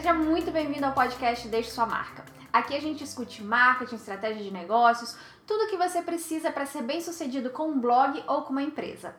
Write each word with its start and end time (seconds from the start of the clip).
Seja 0.00 0.14
muito 0.14 0.50
bem-vindo 0.50 0.86
ao 0.86 0.94
podcast 0.94 1.46
Deixe 1.48 1.72
Sua 1.72 1.84
Marca. 1.84 2.24
Aqui 2.50 2.74
a 2.74 2.80
gente 2.80 3.00
discute 3.00 3.44
marketing, 3.44 3.96
estratégia 3.96 4.42
de 4.42 4.50
negócios, 4.50 5.14
tudo 5.46 5.64
o 5.64 5.68
que 5.68 5.76
você 5.76 6.00
precisa 6.00 6.50
para 6.50 6.64
ser 6.64 6.80
bem 6.80 7.02
sucedido 7.02 7.50
com 7.50 7.68
um 7.68 7.78
blog 7.78 8.24
ou 8.26 8.40
com 8.40 8.50
uma 8.50 8.62
empresa. 8.62 9.14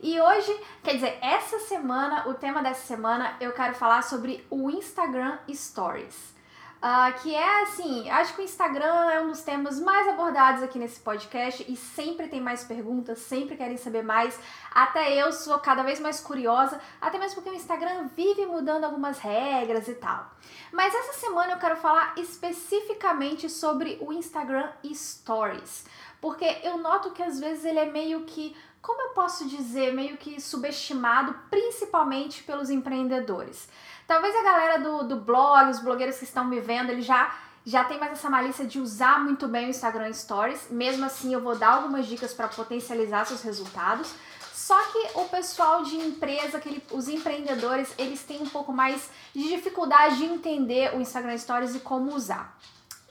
E 0.00 0.20
hoje, 0.20 0.56
quer 0.84 0.94
dizer, 0.94 1.18
essa 1.20 1.58
semana, 1.58 2.28
o 2.28 2.34
tema 2.34 2.62
dessa 2.62 2.86
semana, 2.86 3.36
eu 3.40 3.50
quero 3.50 3.74
falar 3.74 4.02
sobre 4.02 4.46
o 4.50 4.70
Instagram 4.70 5.36
Stories. 5.52 6.35
Uh, 6.76 7.20
que 7.22 7.34
é 7.34 7.62
assim, 7.62 8.08
acho 8.10 8.34
que 8.34 8.42
o 8.42 8.44
Instagram 8.44 9.10
é 9.10 9.20
um 9.20 9.28
dos 9.28 9.40
temas 9.40 9.80
mais 9.80 10.06
abordados 10.08 10.62
aqui 10.62 10.78
nesse 10.78 11.00
podcast 11.00 11.64
e 11.66 11.74
sempre 11.74 12.28
tem 12.28 12.40
mais 12.40 12.64
perguntas, 12.64 13.18
sempre 13.18 13.56
querem 13.56 13.78
saber 13.78 14.02
mais. 14.02 14.38
Até 14.70 15.14
eu 15.14 15.32
sou 15.32 15.58
cada 15.58 15.82
vez 15.82 15.98
mais 15.98 16.20
curiosa, 16.20 16.78
até 17.00 17.18
mesmo 17.18 17.36
porque 17.36 17.50
o 17.50 17.54
Instagram 17.54 18.08
vive 18.14 18.44
mudando 18.44 18.84
algumas 18.84 19.18
regras 19.18 19.88
e 19.88 19.94
tal. 19.94 20.30
Mas 20.70 20.94
essa 20.94 21.14
semana 21.14 21.52
eu 21.52 21.58
quero 21.58 21.76
falar 21.76 22.12
especificamente 22.18 23.48
sobre 23.48 23.98
o 24.02 24.12
Instagram 24.12 24.68
Stories, 24.92 25.86
porque 26.26 26.58
eu 26.64 26.76
noto 26.78 27.12
que 27.12 27.22
às 27.22 27.38
vezes 27.38 27.64
ele 27.64 27.78
é 27.78 27.86
meio 27.86 28.22
que 28.22 28.56
como 28.82 29.00
eu 29.00 29.08
posso 29.10 29.48
dizer, 29.48 29.94
meio 29.94 30.16
que 30.16 30.40
subestimado, 30.40 31.32
principalmente 31.48 32.42
pelos 32.42 32.68
empreendedores. 32.68 33.68
Talvez 34.08 34.34
a 34.34 34.42
galera 34.42 34.78
do, 34.80 35.04
do 35.04 35.16
blog, 35.16 35.70
os 35.70 35.78
blogueiros 35.78 36.18
que 36.18 36.24
estão 36.24 36.44
me 36.44 36.58
vendo, 36.58 36.90
eles 36.90 37.04
já 37.04 37.32
já 37.64 37.84
tem 37.84 37.98
mais 37.98 38.12
essa 38.12 38.28
malícia 38.28 38.64
de 38.64 38.80
usar 38.80 39.20
muito 39.20 39.46
bem 39.46 39.66
o 39.66 39.70
Instagram 39.70 40.12
Stories. 40.12 40.68
Mesmo 40.68 41.04
assim, 41.04 41.32
eu 41.32 41.40
vou 41.40 41.56
dar 41.56 41.74
algumas 41.74 42.06
dicas 42.06 42.34
para 42.34 42.48
potencializar 42.48 43.24
seus 43.24 43.42
resultados. 43.42 44.12
Só 44.52 44.80
que 44.86 45.18
o 45.18 45.24
pessoal 45.28 45.84
de 45.84 45.96
empresa, 45.96 46.60
os 46.90 47.08
empreendedores, 47.08 47.92
eles 47.98 48.24
têm 48.24 48.42
um 48.42 48.48
pouco 48.48 48.72
mais 48.72 49.10
de 49.32 49.48
dificuldade 49.48 50.16
de 50.18 50.24
entender 50.24 50.92
o 50.96 51.00
Instagram 51.00 51.38
Stories 51.38 51.76
e 51.76 51.80
como 51.80 52.14
usar. 52.14 52.56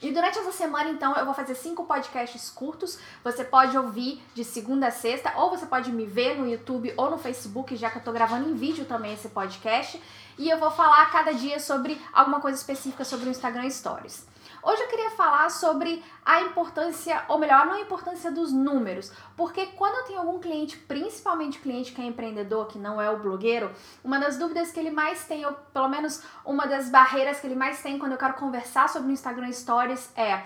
E 0.02 0.12
durante 0.12 0.38
essa 0.38 0.52
semana, 0.52 0.90
então, 0.90 1.14
eu 1.16 1.24
vou 1.24 1.32
fazer 1.32 1.54
cinco 1.54 1.84
podcasts 1.84 2.50
curtos. 2.50 2.98
Você 3.24 3.44
pode 3.44 3.76
ouvir 3.78 4.22
de 4.34 4.44
segunda 4.44 4.88
a 4.88 4.90
sexta, 4.90 5.32
ou 5.36 5.48
você 5.48 5.64
pode 5.64 5.90
me 5.90 6.04
ver 6.04 6.36
no 6.36 6.46
YouTube 6.46 6.92
ou 6.96 7.10
no 7.10 7.16
Facebook, 7.16 7.74
já 7.76 7.90
que 7.90 7.98
eu 7.98 8.02
tô 8.02 8.12
gravando 8.12 8.48
em 8.48 8.54
vídeo 8.54 8.84
também 8.84 9.14
esse 9.14 9.28
podcast 9.30 10.00
e 10.38 10.50
eu 10.50 10.58
vou 10.58 10.70
falar 10.70 11.10
cada 11.10 11.32
dia 11.32 11.58
sobre 11.58 12.00
alguma 12.12 12.40
coisa 12.40 12.58
específica 12.58 13.04
sobre 13.04 13.28
o 13.28 13.30
Instagram 13.30 13.68
Stories. 13.70 14.26
Hoje 14.66 14.82
eu 14.82 14.88
queria 14.88 15.12
falar 15.12 15.48
sobre 15.48 16.02
a 16.24 16.40
importância, 16.40 17.22
ou 17.28 17.38
melhor, 17.38 17.66
não 17.66 17.74
a 17.74 17.80
importância 17.80 18.32
dos 18.32 18.52
números, 18.52 19.12
porque 19.36 19.66
quando 19.66 19.94
eu 19.98 20.04
tenho 20.06 20.18
algum 20.18 20.40
cliente, 20.40 20.76
principalmente 20.76 21.60
cliente 21.60 21.92
que 21.92 22.02
é 22.02 22.04
empreendedor, 22.04 22.66
que 22.66 22.76
não 22.76 23.00
é 23.00 23.08
o 23.08 23.16
blogueiro, 23.16 23.70
uma 24.02 24.18
das 24.18 24.36
dúvidas 24.36 24.72
que 24.72 24.80
ele 24.80 24.90
mais 24.90 25.24
tem, 25.24 25.46
ou 25.46 25.52
pelo 25.52 25.86
menos 25.86 26.20
uma 26.44 26.66
das 26.66 26.90
barreiras 26.90 27.38
que 27.38 27.46
ele 27.46 27.54
mais 27.54 27.80
tem 27.80 27.96
quando 27.96 28.12
eu 28.12 28.18
quero 28.18 28.34
conversar 28.34 28.88
sobre 28.88 29.08
o 29.08 29.12
Instagram 29.12 29.52
Stories 29.52 30.10
é 30.16 30.42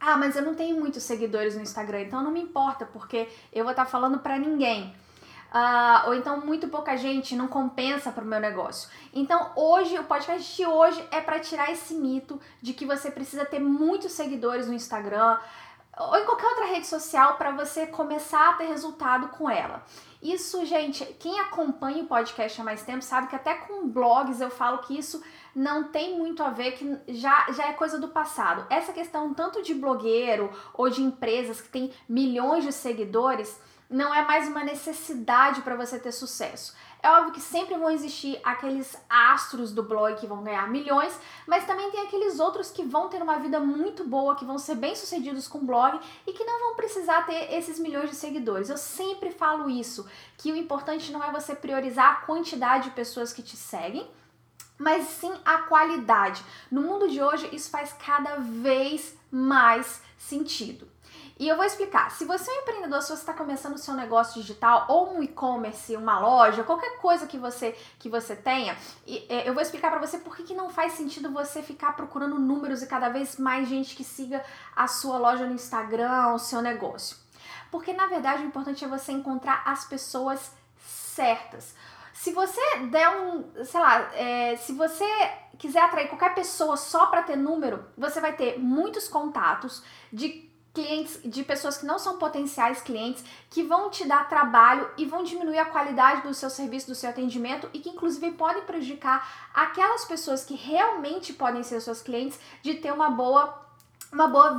ah, 0.00 0.16
mas 0.16 0.36
eu 0.36 0.42
não 0.42 0.54
tenho 0.54 0.80
muitos 0.80 1.02
seguidores 1.02 1.54
no 1.54 1.60
Instagram, 1.60 2.00
então 2.00 2.22
não 2.22 2.30
me 2.30 2.40
importa, 2.40 2.86
porque 2.86 3.28
eu 3.52 3.62
vou 3.62 3.72
estar 3.72 3.84
falando 3.84 4.20
para 4.20 4.38
ninguém. 4.38 4.94
Uh, 5.50 6.06
ou 6.06 6.14
então 6.14 6.40
muito 6.40 6.68
pouca 6.68 6.96
gente 6.96 7.34
não 7.34 7.48
compensa 7.48 8.12
para 8.12 8.22
o 8.22 8.26
meu 8.26 8.38
negócio. 8.38 8.88
Então 9.12 9.50
hoje, 9.56 9.98
o 9.98 10.04
podcast 10.04 10.56
de 10.56 10.64
hoje 10.64 11.04
é 11.10 11.20
para 11.20 11.40
tirar 11.40 11.72
esse 11.72 11.94
mito 11.94 12.40
de 12.62 12.72
que 12.72 12.86
você 12.86 13.10
precisa 13.10 13.44
ter 13.44 13.58
muitos 13.58 14.12
seguidores 14.12 14.68
no 14.68 14.74
Instagram 14.74 15.38
ou 15.98 16.16
em 16.16 16.24
qualquer 16.24 16.46
outra 16.46 16.66
rede 16.66 16.86
social 16.86 17.34
para 17.34 17.50
você 17.50 17.86
começar 17.86 18.50
a 18.50 18.52
ter 18.54 18.66
resultado 18.66 19.28
com 19.28 19.50
ela. 19.50 19.82
Isso, 20.22 20.64
gente, 20.64 21.04
quem 21.18 21.40
acompanha 21.40 22.04
o 22.04 22.06
podcast 22.06 22.60
há 22.60 22.64
mais 22.64 22.82
tempo 22.82 23.02
sabe 23.02 23.26
que 23.26 23.36
até 23.36 23.54
com 23.54 23.88
blogs 23.88 24.40
eu 24.40 24.50
falo 24.50 24.78
que 24.78 24.96
isso 24.96 25.22
não 25.54 25.84
tem 25.84 26.16
muito 26.16 26.42
a 26.42 26.50
ver, 26.50 26.72
que 26.72 26.98
já, 27.08 27.50
já 27.52 27.68
é 27.68 27.72
coisa 27.72 27.98
do 27.98 28.08
passado. 28.08 28.66
Essa 28.70 28.92
questão 28.92 29.34
tanto 29.34 29.62
de 29.62 29.74
blogueiro 29.74 30.50
ou 30.74 30.88
de 30.88 31.02
empresas 31.02 31.60
que 31.60 31.68
tem 31.68 31.92
milhões 32.08 32.64
de 32.64 32.72
seguidores 32.72 33.58
não 33.90 34.14
é 34.14 34.24
mais 34.24 34.46
uma 34.46 34.62
necessidade 34.62 35.62
para 35.62 35.74
você 35.74 35.98
ter 35.98 36.12
sucesso. 36.12 36.72
É 37.02 37.10
óbvio 37.10 37.32
que 37.32 37.40
sempre 37.40 37.76
vão 37.76 37.90
existir 37.90 38.40
aqueles 38.44 38.96
astros 39.08 39.72
do 39.72 39.82
blog 39.82 40.14
que 40.14 40.26
vão 40.28 40.44
ganhar 40.44 40.68
milhões, 40.68 41.18
mas 41.46 41.66
também 41.66 41.90
tem 41.90 42.02
aqueles 42.02 42.38
outros 42.38 42.70
que 42.70 42.84
vão 42.84 43.08
ter 43.08 43.20
uma 43.20 43.38
vida 43.38 43.58
muito 43.58 44.04
boa, 44.04 44.36
que 44.36 44.44
vão 44.44 44.58
ser 44.58 44.76
bem-sucedidos 44.76 45.48
com 45.48 45.58
o 45.58 45.64
blog 45.64 45.98
e 46.24 46.32
que 46.32 46.44
não 46.44 46.60
vão 46.60 46.76
precisar 46.76 47.26
ter 47.26 47.52
esses 47.54 47.80
milhões 47.80 48.10
de 48.10 48.16
seguidores. 48.16 48.70
Eu 48.70 48.76
sempre 48.76 49.30
falo 49.32 49.68
isso, 49.68 50.08
que 50.38 50.52
o 50.52 50.56
importante 50.56 51.10
não 51.10 51.24
é 51.24 51.32
você 51.32 51.54
priorizar 51.54 52.12
a 52.12 52.26
quantidade 52.26 52.84
de 52.84 52.94
pessoas 52.94 53.32
que 53.32 53.42
te 53.42 53.56
seguem, 53.56 54.08
mas 54.78 55.06
sim 55.08 55.32
a 55.44 55.62
qualidade. 55.62 56.44
No 56.70 56.82
mundo 56.82 57.08
de 57.08 57.20
hoje, 57.20 57.48
isso 57.52 57.70
faz 57.70 57.92
cada 57.94 58.36
vez 58.36 59.16
mais 59.30 60.00
sentido. 60.16 60.86
E 61.40 61.48
eu 61.48 61.56
vou 61.56 61.64
explicar. 61.64 62.10
Se 62.10 62.26
você 62.26 62.50
é 62.50 62.54
um 62.54 62.58
empreendedor, 62.58 63.00
se 63.00 63.08
você 63.08 63.22
está 63.22 63.32
começando 63.32 63.74
o 63.74 63.78
seu 63.78 63.94
negócio 63.94 64.42
digital 64.42 64.84
ou 64.90 65.14
um 65.14 65.22
e-commerce, 65.22 65.96
uma 65.96 66.20
loja, 66.20 66.62
qualquer 66.62 66.98
coisa 66.98 67.26
que 67.26 67.38
você 67.38 67.74
que 67.98 68.10
você 68.10 68.36
tenha, 68.36 68.76
é, 69.26 69.48
eu 69.48 69.54
vou 69.54 69.62
explicar 69.62 69.90
para 69.90 69.98
você 69.98 70.18
por 70.18 70.36
que, 70.36 70.42
que 70.42 70.52
não 70.52 70.68
faz 70.68 70.92
sentido 70.92 71.32
você 71.32 71.62
ficar 71.62 71.96
procurando 71.96 72.38
números 72.38 72.82
e 72.82 72.86
cada 72.86 73.08
vez 73.08 73.38
mais 73.38 73.66
gente 73.66 73.96
que 73.96 74.04
siga 74.04 74.44
a 74.76 74.86
sua 74.86 75.16
loja 75.16 75.46
no 75.46 75.54
Instagram, 75.54 76.34
o 76.34 76.38
seu 76.38 76.60
negócio. 76.60 77.16
Porque 77.70 77.94
na 77.94 78.06
verdade 78.06 78.42
o 78.42 78.46
importante 78.46 78.84
é 78.84 78.88
você 78.88 79.10
encontrar 79.10 79.62
as 79.64 79.86
pessoas 79.86 80.52
certas. 80.76 81.74
Se 82.12 82.32
você 82.32 82.60
der 82.90 83.08
um, 83.16 83.64
sei 83.64 83.80
lá, 83.80 84.10
é, 84.12 84.56
se 84.56 84.74
você 84.74 85.06
quiser 85.56 85.80
atrair 85.80 86.08
qualquer 86.08 86.34
pessoa 86.34 86.76
só 86.76 87.06
para 87.06 87.22
ter 87.22 87.36
número, 87.36 87.82
você 87.96 88.20
vai 88.20 88.34
ter 88.34 88.58
muitos 88.58 89.08
contatos 89.08 89.82
de 90.12 90.49
clientes, 90.72 91.20
de 91.24 91.42
pessoas 91.42 91.76
que 91.78 91.86
não 91.86 91.98
são 91.98 92.18
potenciais 92.18 92.80
clientes, 92.80 93.24
que 93.50 93.62
vão 93.62 93.90
te 93.90 94.06
dar 94.06 94.28
trabalho 94.28 94.88
e 94.96 95.04
vão 95.04 95.24
diminuir 95.24 95.58
a 95.58 95.64
qualidade 95.64 96.22
do 96.22 96.32
seu 96.32 96.48
serviço, 96.48 96.86
do 96.86 96.94
seu 96.94 97.10
atendimento 97.10 97.68
e 97.72 97.80
que 97.80 97.88
inclusive 97.88 98.32
podem 98.32 98.62
prejudicar 98.62 99.50
aquelas 99.52 100.04
pessoas 100.04 100.44
que 100.44 100.54
realmente 100.54 101.32
podem 101.32 101.62
ser 101.62 101.80
seus 101.80 102.02
clientes 102.02 102.38
de 102.62 102.74
ter 102.74 102.92
uma 102.92 103.10
boa 103.10 103.66
uma 104.12 104.26
boa, 104.26 104.58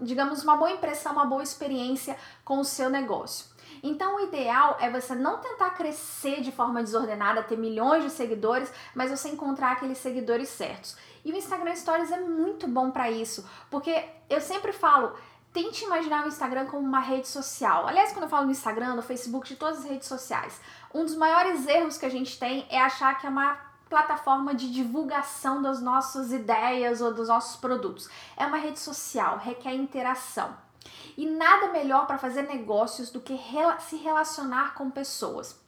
digamos, 0.00 0.44
uma 0.44 0.56
boa 0.56 0.70
impressão, 0.70 1.12
uma 1.12 1.26
boa 1.26 1.42
experiência 1.42 2.16
com 2.44 2.60
o 2.60 2.64
seu 2.64 2.88
negócio. 2.88 3.46
Então, 3.82 4.16
o 4.16 4.20
ideal 4.20 4.76
é 4.80 4.88
você 4.88 5.12
não 5.12 5.38
tentar 5.38 5.70
crescer 5.70 6.40
de 6.40 6.52
forma 6.52 6.80
desordenada, 6.82 7.42
ter 7.42 7.58
milhões 7.58 8.04
de 8.04 8.10
seguidores, 8.10 8.72
mas 8.94 9.10
você 9.10 9.28
encontrar 9.28 9.72
aqueles 9.72 9.98
seguidores 9.98 10.50
certos. 10.50 10.96
E 11.24 11.32
o 11.32 11.36
Instagram 11.36 11.74
Stories 11.74 12.12
é 12.12 12.20
muito 12.20 12.68
bom 12.68 12.92
para 12.92 13.10
isso, 13.10 13.44
porque 13.70 14.04
eu 14.30 14.40
sempre 14.40 14.72
falo, 14.72 15.14
tente 15.52 15.84
imaginar 15.84 16.24
o 16.24 16.28
Instagram 16.28 16.66
como 16.66 16.86
uma 16.86 17.00
rede 17.00 17.28
social. 17.28 17.86
Aliás, 17.86 18.12
quando 18.12 18.24
eu 18.24 18.28
falo 18.28 18.46
no 18.46 18.52
Instagram, 18.52 18.94
no 18.94 19.02
Facebook, 19.02 19.46
de 19.48 19.56
todas 19.56 19.80
as 19.80 19.84
redes 19.84 20.08
sociais, 20.08 20.60
um 20.94 21.04
dos 21.04 21.14
maiores 21.14 21.66
erros 21.66 21.98
que 21.98 22.06
a 22.06 22.10
gente 22.10 22.38
tem 22.38 22.66
é 22.70 22.80
achar 22.80 23.18
que 23.18 23.26
é 23.26 23.30
uma 23.30 23.58
plataforma 23.88 24.54
de 24.54 24.72
divulgação 24.72 25.60
das 25.60 25.82
nossas 25.82 26.32
ideias 26.32 27.02
ou 27.02 27.12
dos 27.12 27.28
nossos 27.28 27.56
produtos. 27.56 28.08
É 28.36 28.46
uma 28.46 28.56
rede 28.56 28.80
social, 28.80 29.36
requer 29.36 29.74
interação. 29.74 30.56
E 31.16 31.26
nada 31.26 31.68
melhor 31.68 32.06
para 32.06 32.16
fazer 32.16 32.42
negócios 32.42 33.10
do 33.10 33.20
que 33.20 33.38
se 33.80 33.96
relacionar 33.96 34.72
com 34.74 34.90
pessoas. 34.90 35.61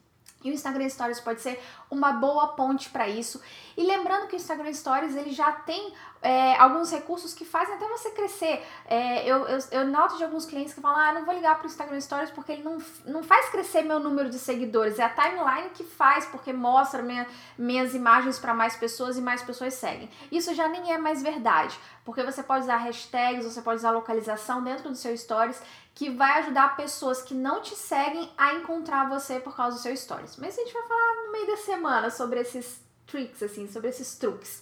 E 0.45 0.51
o 0.51 0.53
Instagram 0.53 0.87
Stories 0.87 1.19
pode 1.19 1.41
ser 1.41 1.59
uma 1.89 2.13
boa 2.13 2.49
ponte 2.49 2.91
para 2.91 3.09
isso. 3.09 3.41
E 3.75 3.83
lembrando 3.83 4.27
que 4.27 4.35
o 4.35 4.37
Instagram 4.37 4.71
Stories 4.71 5.15
ele 5.15 5.31
já 5.31 5.51
tem 5.51 5.91
é, 6.21 6.55
alguns 6.57 6.91
recursos 6.91 7.33
que 7.33 7.43
fazem 7.43 7.73
até 7.73 7.87
você 7.87 8.11
crescer. 8.11 8.63
É, 8.85 9.27
eu, 9.27 9.47
eu, 9.47 9.59
eu, 9.71 9.87
noto 9.87 10.17
de 10.17 10.23
alguns 10.23 10.45
clientes 10.45 10.71
que 10.71 10.81
falam: 10.81 10.99
ah, 10.99 11.13
não 11.13 11.25
vou 11.25 11.33
ligar 11.33 11.55
para 11.55 11.63
o 11.63 11.67
Instagram 11.67 11.99
Stories 11.99 12.29
porque 12.29 12.51
ele 12.51 12.63
não, 12.63 12.77
não 13.07 13.23
faz 13.23 13.49
crescer 13.49 13.81
meu 13.81 13.99
número 13.99 14.29
de 14.29 14.37
seguidores. 14.37 14.99
É 14.99 15.03
a 15.03 15.09
timeline 15.09 15.71
que 15.73 15.83
faz, 15.83 16.27
porque 16.27 16.53
mostra 16.53 17.01
minha, 17.01 17.27
minhas 17.57 17.95
imagens 17.95 18.37
para 18.37 18.53
mais 18.53 18.75
pessoas 18.75 19.17
e 19.17 19.21
mais 19.21 19.41
pessoas 19.41 19.73
seguem. 19.73 20.11
Isso 20.31 20.53
já 20.53 20.67
nem 20.67 20.93
é 20.93 20.97
mais 20.99 21.23
verdade, 21.23 21.75
porque 22.03 22.21
você 22.21 22.43
pode 22.43 22.65
usar 22.65 22.77
hashtags, 22.77 23.45
você 23.45 23.63
pode 23.63 23.77
usar 23.77 23.89
localização 23.89 24.63
dentro 24.63 24.89
do 24.89 24.95
seu 24.95 25.17
Stories 25.17 25.59
que 25.95 26.09
vai 26.09 26.39
ajudar 26.39 26.75
pessoas 26.75 27.21
que 27.21 27.33
não 27.33 27.61
te 27.61 27.73
seguem 27.73 28.29
a 28.37 28.53
encontrar 28.53 29.09
você 29.09 29.39
por 29.39 29.55
causa 29.55 29.77
do 29.77 29.81
seu 29.81 29.95
stories. 29.95 30.35
Mas 30.35 30.59
a 30.59 30.61
gente 30.61 30.73
vai 30.73 30.83
falar 30.83 31.25
no 31.25 31.31
meio 31.31 31.47
da 31.47 31.57
semana 31.57 32.11
sobre 32.11 32.41
esses 32.41 32.83
tricks, 33.07 33.41
assim, 33.41 33.65
sobre 33.71 33.89
esses 33.89 34.15
truques. 34.15 34.61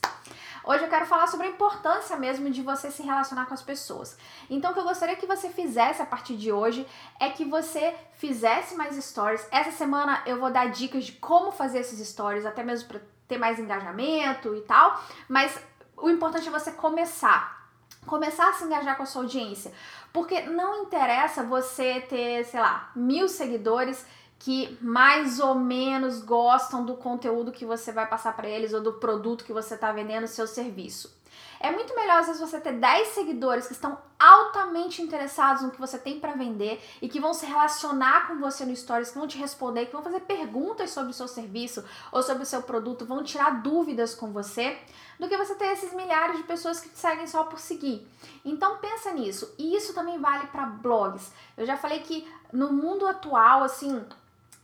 Hoje 0.63 0.83
eu 0.83 0.89
quero 0.89 1.07
falar 1.07 1.27
sobre 1.27 1.47
a 1.47 1.49
importância 1.49 2.15
mesmo 2.15 2.49
de 2.51 2.61
você 2.61 2.91
se 2.91 3.01
relacionar 3.01 3.47
com 3.47 3.53
as 3.53 3.63
pessoas. 3.63 4.15
Então, 4.47 4.71
o 4.71 4.73
que 4.73 4.79
eu 4.79 4.83
gostaria 4.83 5.15
que 5.15 5.25
você 5.25 5.49
fizesse 5.49 6.01
a 6.01 6.05
partir 6.05 6.37
de 6.37 6.51
hoje 6.51 6.87
é 7.19 7.29
que 7.29 7.43
você 7.43 7.95
fizesse 8.13 8.75
mais 8.75 8.95
stories. 9.03 9.45
Essa 9.51 9.71
semana 9.71 10.21
eu 10.27 10.39
vou 10.39 10.51
dar 10.51 10.69
dicas 10.69 11.05
de 11.05 11.13
como 11.13 11.51
fazer 11.51 11.79
esses 11.79 12.07
stories, 12.07 12.45
até 12.45 12.63
mesmo 12.63 12.87
para 12.87 13.01
ter 13.27 13.37
mais 13.39 13.57
engajamento 13.57 14.55
e 14.55 14.61
tal. 14.61 15.01
Mas 15.27 15.59
o 15.97 16.09
importante 16.09 16.47
é 16.47 16.51
você 16.51 16.71
começar 16.71 17.62
começar 18.05 18.49
a 18.49 18.53
se 18.53 18.63
engajar 18.63 18.97
com 18.97 19.03
a 19.03 19.05
sua 19.05 19.23
audiência. 19.23 19.71
Porque 20.11 20.41
não 20.41 20.83
interessa 20.83 21.43
você 21.43 22.01
ter, 22.01 22.45
sei 22.45 22.59
lá, 22.59 22.91
mil 22.95 23.27
seguidores 23.27 24.05
que 24.39 24.77
mais 24.81 25.39
ou 25.39 25.55
menos 25.55 26.21
gostam 26.21 26.85
do 26.85 26.95
conteúdo 26.95 27.51
que 27.51 27.65
você 27.65 27.91
vai 27.91 28.05
passar 28.05 28.35
para 28.35 28.49
eles 28.49 28.73
ou 28.73 28.81
do 28.81 28.93
produto 28.93 29.45
que 29.45 29.53
você 29.53 29.75
está 29.75 29.91
vendendo, 29.91 30.27
seu 30.27 30.45
serviço. 30.45 31.22
É 31.59 31.71
muito 31.71 31.95
melhor 31.95 32.19
às 32.19 32.27
vezes 32.27 32.41
você 32.41 32.59
ter 32.59 32.73
10 32.73 33.07
seguidores 33.09 33.67
que 33.67 33.73
estão 33.73 33.97
altamente 34.19 35.01
interessados 35.01 35.63
no 35.63 35.71
que 35.71 35.79
você 35.79 35.97
tem 35.97 36.19
para 36.19 36.33
vender 36.33 36.81
e 37.01 37.09
que 37.09 37.19
vão 37.19 37.33
se 37.33 37.45
relacionar 37.45 38.27
com 38.27 38.39
você 38.39 38.65
no 38.65 38.75
stories, 38.75 39.11
que 39.11 39.17
vão 39.17 39.27
te 39.27 39.37
responder, 39.37 39.85
que 39.85 39.93
vão 39.93 40.03
fazer 40.03 40.21
perguntas 40.21 40.91
sobre 40.91 41.11
o 41.11 41.13
seu 41.13 41.27
serviço 41.27 41.83
ou 42.11 42.23
sobre 42.23 42.43
o 42.43 42.45
seu 42.45 42.61
produto, 42.63 43.05
vão 43.05 43.23
tirar 43.23 43.61
dúvidas 43.61 44.15
com 44.15 44.31
você, 44.31 44.77
do 45.19 45.27
que 45.27 45.37
você 45.37 45.55
ter 45.55 45.67
esses 45.67 45.93
milhares 45.93 46.37
de 46.37 46.43
pessoas 46.43 46.79
que 46.79 46.89
te 46.89 46.97
seguem 46.97 47.27
só 47.27 47.43
por 47.43 47.59
seguir. 47.59 48.07
Então 48.43 48.77
pensa 48.77 49.11
nisso. 49.11 49.53
E 49.57 49.75
isso 49.75 49.93
também 49.93 50.19
vale 50.19 50.47
para 50.47 50.65
blogs. 50.65 51.31
Eu 51.55 51.65
já 51.65 51.77
falei 51.77 51.99
que 51.99 52.27
no 52.51 52.71
mundo 52.71 53.07
atual, 53.07 53.63
assim, 53.63 54.03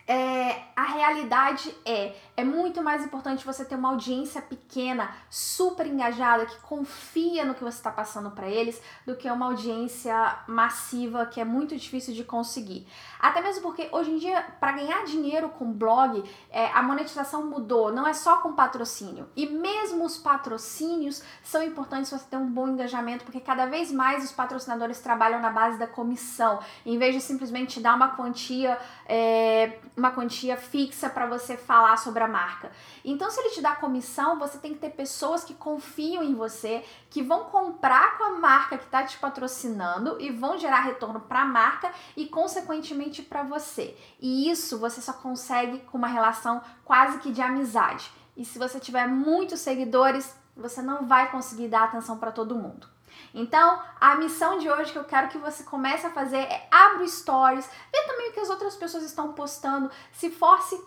é, 0.09 0.63
a 0.75 0.85
realidade 0.85 1.71
é, 1.85 2.15
é 2.35 2.43
muito 2.43 2.81
mais 2.81 3.05
importante 3.05 3.45
você 3.45 3.63
ter 3.63 3.75
uma 3.75 3.89
audiência 3.89 4.41
pequena, 4.41 5.15
super 5.29 5.85
engajada, 5.85 6.47
que 6.47 6.57
confia 6.61 7.45
no 7.45 7.53
que 7.53 7.63
você 7.63 7.77
está 7.77 7.91
passando 7.91 8.31
para 8.31 8.49
eles, 8.49 8.81
do 9.05 9.15
que 9.15 9.29
uma 9.29 9.45
audiência 9.45 10.39
massiva 10.47 11.27
que 11.27 11.39
é 11.39 11.45
muito 11.45 11.77
difícil 11.77 12.15
de 12.15 12.23
conseguir. 12.23 12.87
Até 13.19 13.39
mesmo 13.39 13.61
porque 13.61 13.87
hoje 13.91 14.09
em 14.09 14.17
dia, 14.17 14.41
para 14.59 14.71
ganhar 14.71 15.05
dinheiro 15.05 15.49
com 15.49 15.71
blog, 15.71 16.23
é, 16.49 16.71
a 16.71 16.81
monetização 16.81 17.45
mudou, 17.45 17.93
não 17.93 18.07
é 18.07 18.13
só 18.13 18.37
com 18.37 18.53
patrocínio. 18.53 19.29
E 19.35 19.45
mesmo 19.45 20.03
os 20.03 20.17
patrocínios 20.17 21.21
são 21.43 21.61
importantes 21.61 22.09
você 22.09 22.25
ter 22.25 22.37
um 22.37 22.49
bom 22.49 22.67
engajamento, 22.69 23.25
porque 23.25 23.39
cada 23.39 23.67
vez 23.67 23.91
mais 23.91 24.23
os 24.23 24.31
patrocinadores 24.31 24.99
trabalham 25.01 25.39
na 25.39 25.51
base 25.51 25.77
da 25.77 25.85
comissão, 25.85 26.59
em 26.83 26.97
vez 26.97 27.13
de 27.13 27.21
simplesmente 27.21 27.79
dar 27.79 27.93
uma 27.93 28.15
quantia. 28.15 28.75
É, 29.05 29.77
uma 29.99 30.11
quantia 30.11 30.57
fixa 30.57 31.09
para 31.09 31.25
você 31.25 31.55
falar 31.55 31.97
sobre 31.97 32.23
a 32.23 32.27
marca. 32.27 32.71
Então, 33.05 33.29
se 33.29 33.39
ele 33.39 33.49
te 33.49 33.61
dá 33.61 33.75
comissão, 33.75 34.39
você 34.39 34.57
tem 34.57 34.73
que 34.73 34.79
ter 34.79 34.89
pessoas 34.91 35.43
que 35.43 35.53
confiam 35.53 36.23
em 36.23 36.33
você, 36.33 36.83
que 37.09 37.21
vão 37.21 37.45
comprar 37.45 38.17
com 38.17 38.23
a 38.23 38.31
marca 38.39 38.77
que 38.77 38.85
está 38.85 39.03
te 39.03 39.17
patrocinando 39.17 40.19
e 40.19 40.31
vão 40.31 40.57
gerar 40.57 40.81
retorno 40.81 41.19
para 41.19 41.41
a 41.41 41.45
marca 41.45 41.91
e, 42.15 42.25
consequentemente, 42.25 43.21
para 43.21 43.43
você. 43.43 43.95
E 44.19 44.49
isso 44.49 44.79
você 44.79 45.01
só 45.01 45.13
consegue 45.13 45.79
com 45.81 45.97
uma 45.97 46.07
relação 46.07 46.61
quase 46.83 47.19
que 47.19 47.31
de 47.31 47.41
amizade. 47.41 48.11
E 48.35 48.45
se 48.45 48.57
você 48.57 48.79
tiver 48.79 49.07
muitos 49.07 49.59
seguidores, 49.59 50.33
você 50.55 50.81
não 50.81 51.05
vai 51.05 51.29
conseguir 51.29 51.67
dar 51.67 51.83
atenção 51.83 52.17
para 52.17 52.31
todo 52.31 52.55
mundo. 52.55 52.87
Então, 53.33 53.81
a 53.99 54.15
missão 54.15 54.57
de 54.57 54.69
hoje 54.69 54.91
que 54.91 54.97
eu 54.97 55.03
quero 55.03 55.29
que 55.29 55.37
você 55.37 55.63
comece 55.63 56.05
a 56.05 56.11
fazer 56.11 56.37
é 56.37 56.67
abra 56.71 57.07
stories, 57.07 57.69
vê 57.91 58.01
também 58.03 58.29
o 58.29 58.33
que 58.33 58.39
as 58.39 58.49
outras 58.49 58.75
pessoas 58.75 59.03
estão 59.03 59.33
postando, 59.33 59.89
se 60.11 60.29
force 60.29 60.79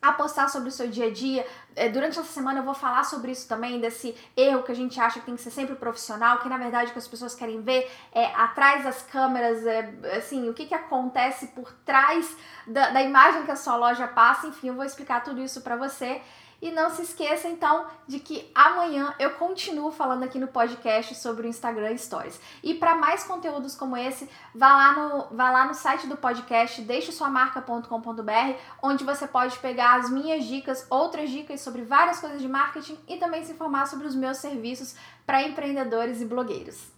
a 0.00 0.12
postar 0.12 0.48
sobre 0.48 0.68
o 0.68 0.72
seu 0.72 0.88
dia 0.88 1.06
a 1.06 1.12
dia. 1.12 1.46
É, 1.74 1.88
durante 1.88 2.18
essa 2.18 2.32
semana 2.32 2.60
eu 2.60 2.64
vou 2.64 2.74
falar 2.74 3.04
sobre 3.04 3.32
isso 3.32 3.48
também, 3.48 3.80
desse 3.80 4.14
erro 4.36 4.62
que 4.62 4.72
a 4.72 4.74
gente 4.74 4.98
acha 5.00 5.20
que 5.20 5.26
tem 5.26 5.36
que 5.36 5.42
ser 5.42 5.50
sempre 5.50 5.74
profissional, 5.74 6.38
que 6.38 6.48
na 6.48 6.58
verdade 6.58 6.90
o 6.90 6.92
que 6.92 6.98
as 6.98 7.08
pessoas 7.08 7.34
querem 7.34 7.60
ver 7.60 7.90
é 8.12 8.26
atrás 8.26 8.84
das 8.84 9.02
câmeras, 9.02 9.66
é, 9.66 9.92
assim, 10.16 10.48
o 10.48 10.54
que, 10.54 10.66
que 10.66 10.74
acontece 10.74 11.48
por 11.48 11.72
trás 11.84 12.36
da, 12.66 12.90
da 12.90 13.02
imagem 13.02 13.44
que 13.44 13.50
a 13.50 13.56
sua 13.56 13.76
loja 13.76 14.06
passa. 14.06 14.46
Enfim, 14.46 14.68
eu 14.68 14.74
vou 14.74 14.84
explicar 14.84 15.24
tudo 15.24 15.42
isso 15.42 15.60
para 15.60 15.76
você. 15.76 16.22
E 16.60 16.70
não 16.70 16.90
se 16.90 17.02
esqueça 17.02 17.48
então 17.48 17.86
de 18.06 18.18
que 18.18 18.50
amanhã 18.54 19.14
eu 19.18 19.30
continuo 19.34 19.90
falando 19.90 20.22
aqui 20.22 20.38
no 20.38 20.48
podcast 20.48 21.14
sobre 21.14 21.46
o 21.46 21.50
Instagram 21.50 21.96
Stories. 21.96 22.40
E 22.62 22.74
para 22.74 22.94
mais 22.94 23.24
conteúdos 23.24 23.74
como 23.74 23.96
esse, 23.96 24.28
vá 24.54 24.72
lá 24.72 24.92
no, 24.92 25.36
vá 25.36 25.50
lá 25.50 25.66
no 25.66 25.74
site 25.74 26.06
do 26.06 26.16
podcast, 26.16 26.80
deixesuamarca.com.br, 26.82 28.58
onde 28.82 29.04
você 29.04 29.26
pode 29.26 29.58
pegar 29.58 30.00
as 30.00 30.10
minhas 30.10 30.44
dicas, 30.44 30.86
outras 30.88 31.30
dicas 31.30 31.60
sobre 31.60 31.82
várias 31.82 32.20
coisas 32.20 32.40
de 32.40 32.48
marketing 32.48 32.98
e 33.06 33.16
também 33.16 33.44
se 33.44 33.52
informar 33.52 33.86
sobre 33.86 34.06
os 34.06 34.14
meus 34.14 34.38
serviços 34.38 34.96
para 35.26 35.42
empreendedores 35.42 36.20
e 36.20 36.24
blogueiros. 36.24 36.95